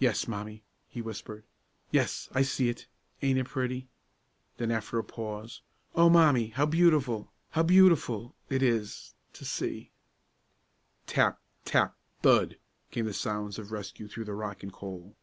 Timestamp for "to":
9.32-9.44